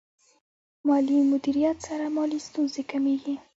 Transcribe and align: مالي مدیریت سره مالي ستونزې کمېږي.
مالي 0.87 1.17
مدیریت 1.31 1.77
سره 1.87 2.05
مالي 2.15 2.39
ستونزې 2.47 2.81
کمېږي. 2.91 3.35